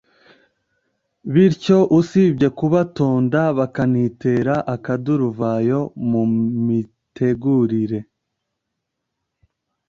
bityo 1.33 1.77
usibye 1.99 2.47
kubatonda 2.57 3.41
bakanitera 3.57 4.55
akaduruvayo 4.75 5.79
mu 6.09 6.23
mitegurire 6.65 7.99